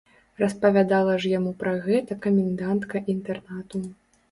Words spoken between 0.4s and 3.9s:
Распавяла ж яму пра гэта камендантка інтэрнату.